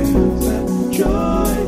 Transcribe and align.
But 0.00 0.90
joy 0.90 1.59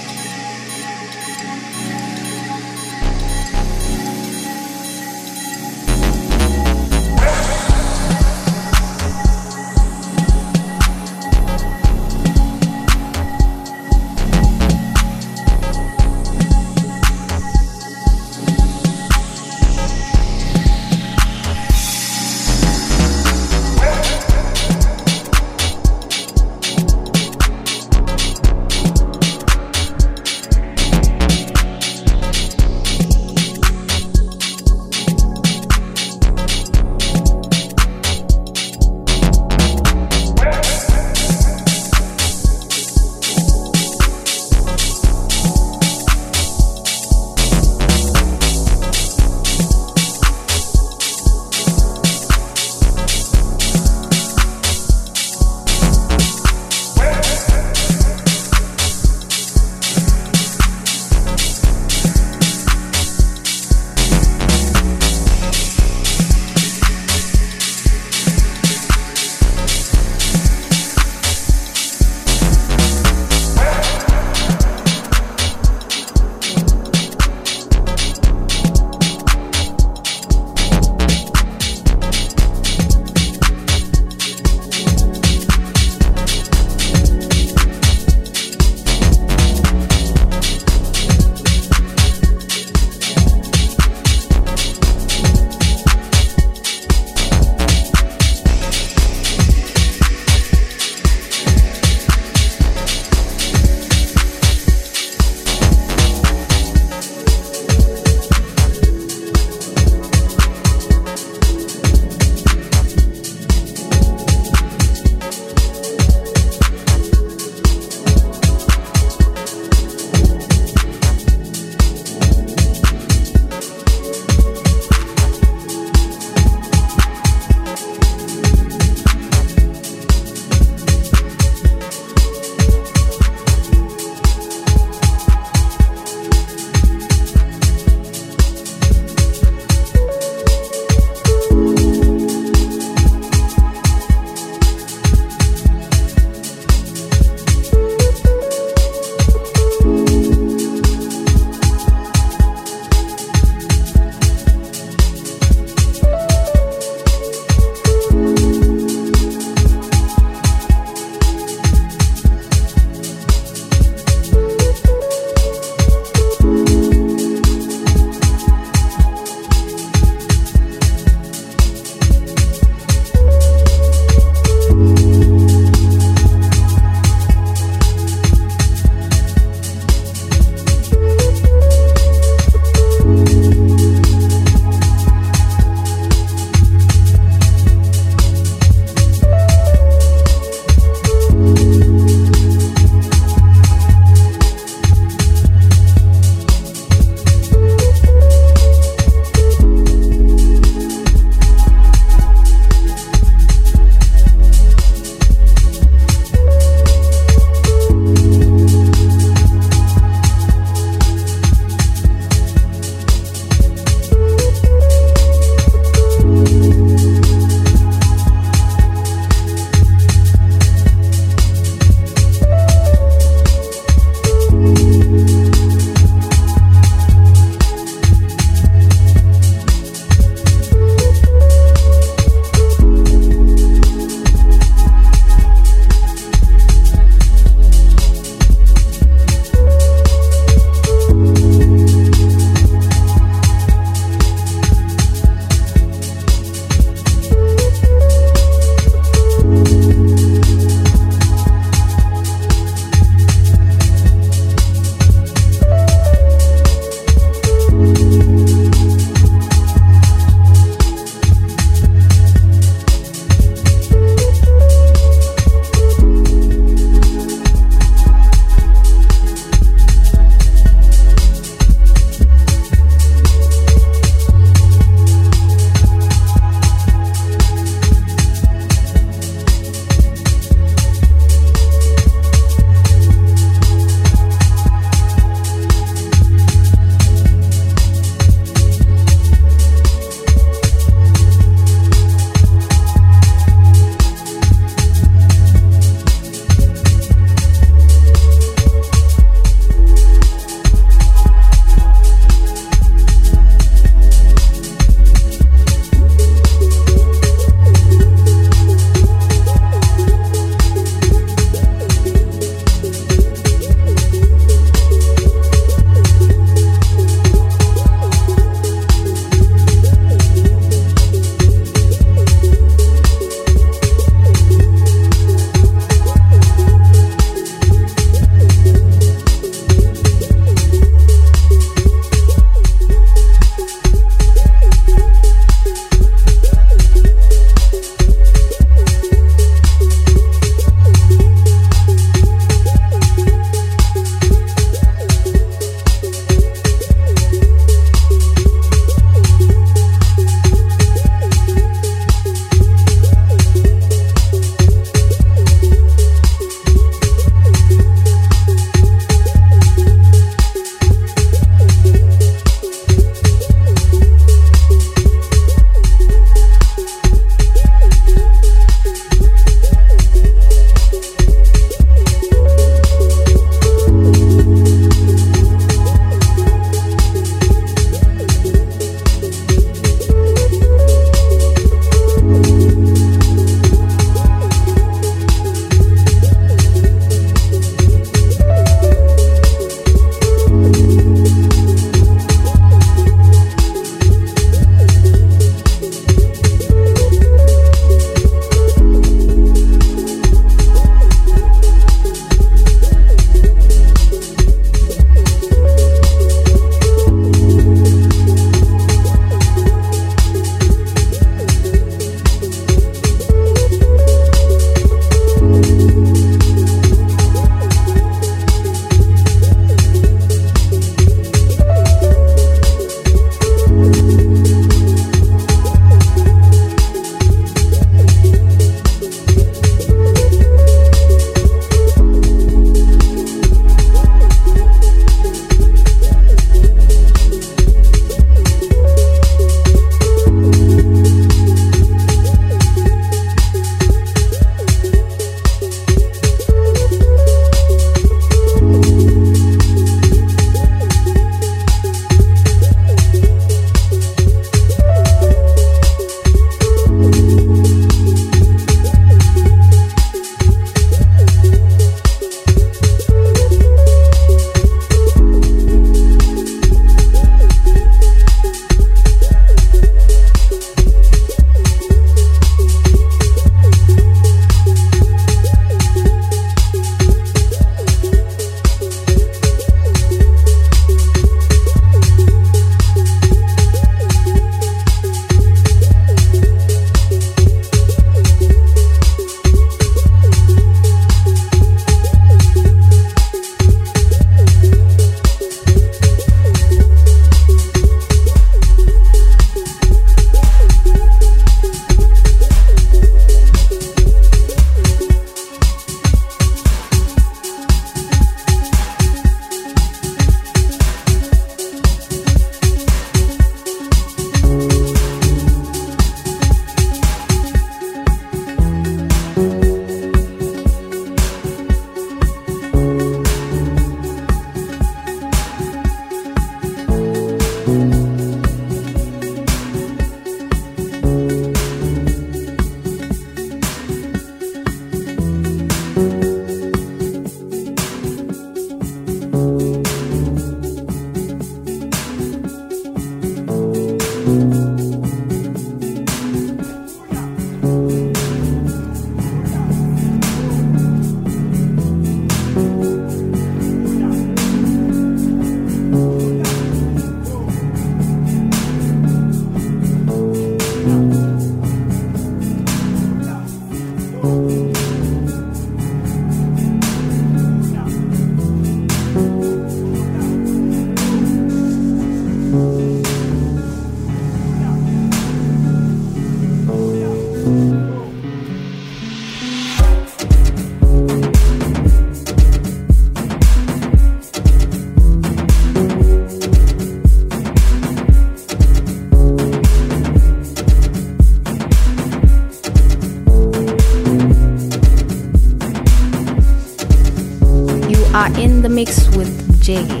Jiggy. 599.71 600.00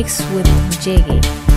Mix 0.00 0.18
with 0.32 0.46
Jiggy. 0.80 1.49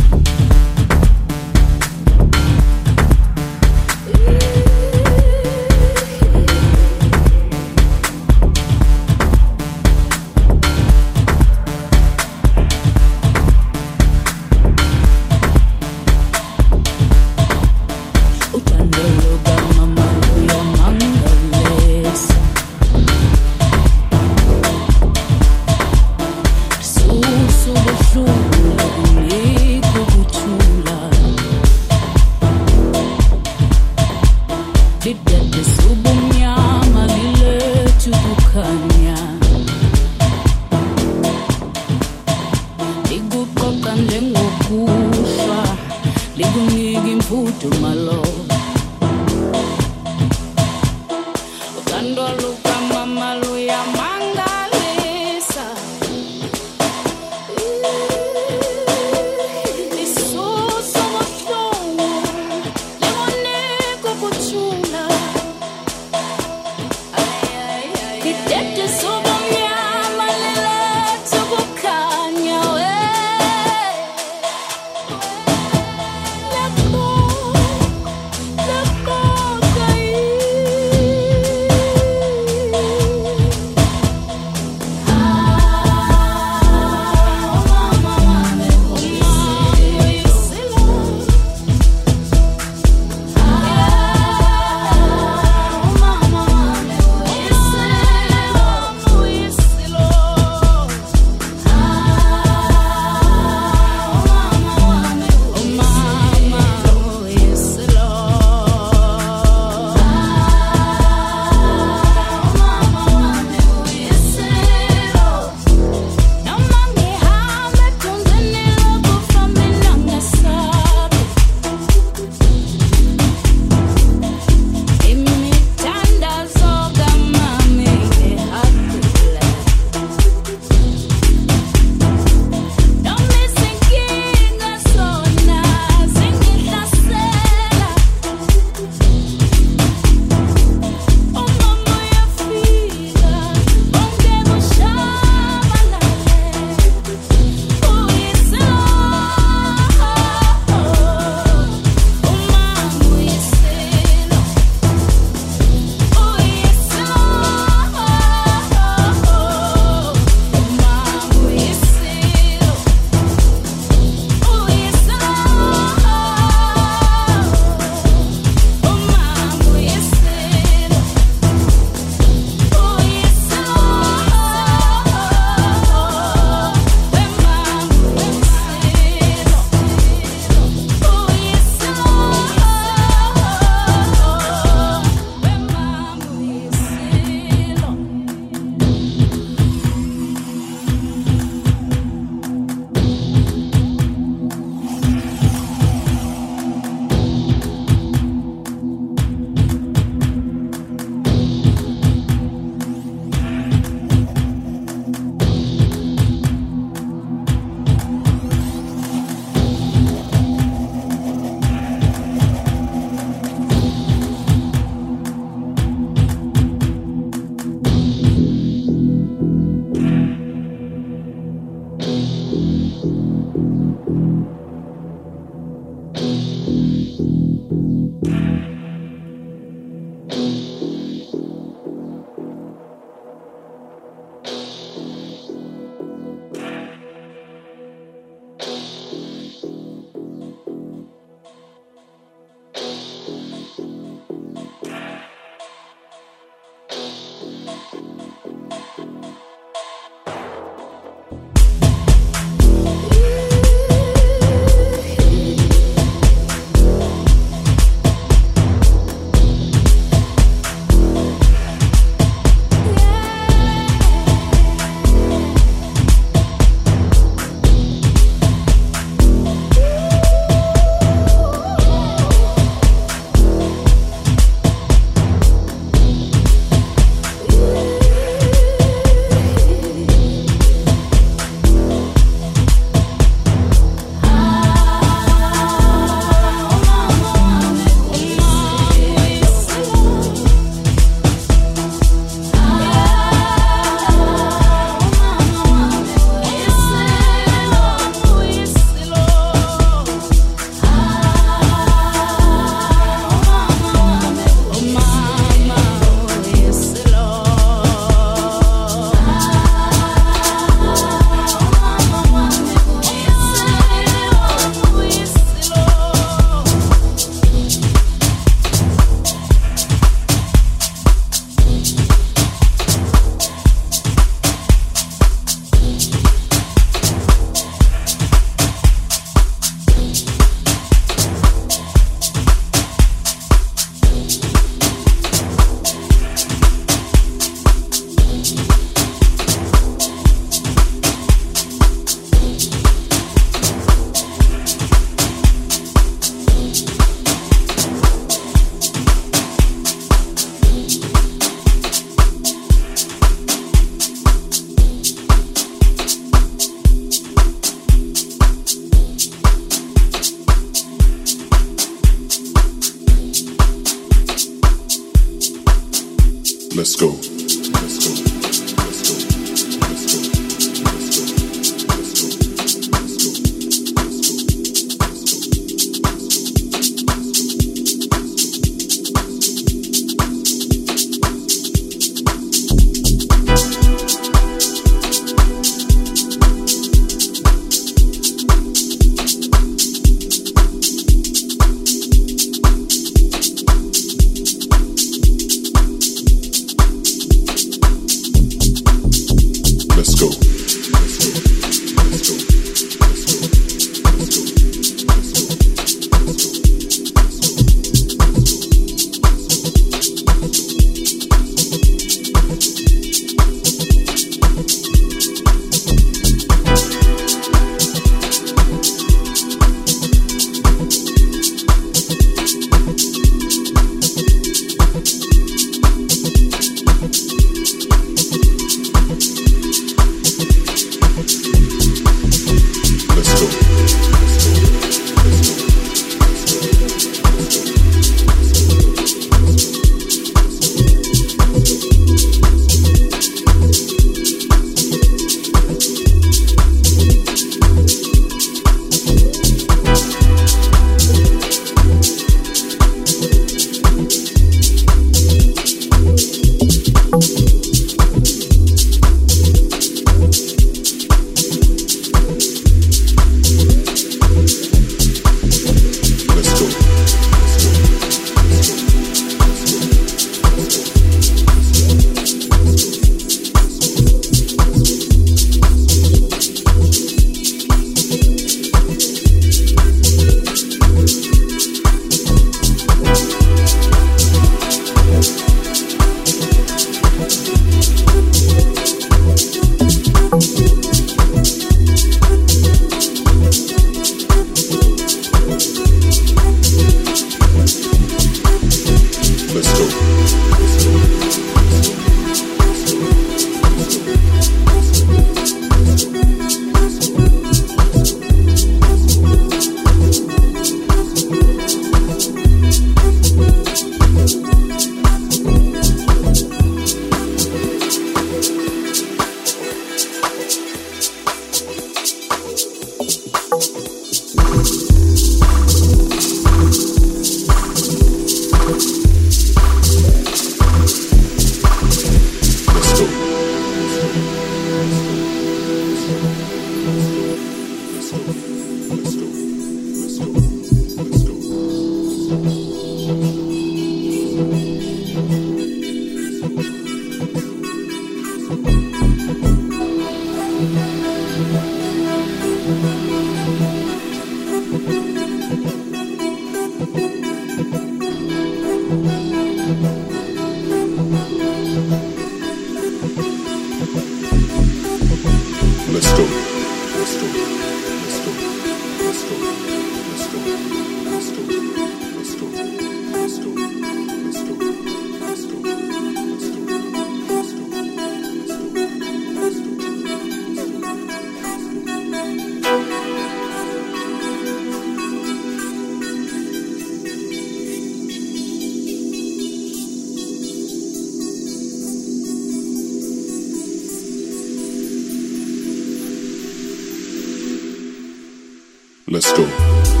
Let's 599.23 600.00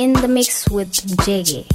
in 0.00 0.14
the 0.14 0.28
mix 0.28 0.66
with 0.70 0.90
Jiggy. 1.24 1.66